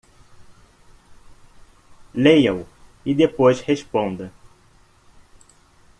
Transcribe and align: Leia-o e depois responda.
Leia-o 2.15 2.65
e 3.05 3.13
depois 3.13 3.61
responda. 3.61 4.33